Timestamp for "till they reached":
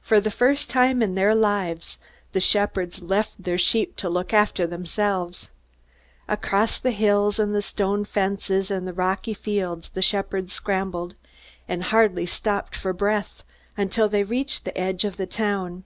13.90-14.64